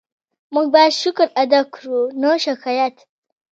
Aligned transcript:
موږ 0.53 0.67
باید 0.73 0.93
شکر 1.01 1.27
ادا 1.43 1.61
کړو، 1.73 1.99
نه 2.21 2.29
شکایت. 2.45 2.95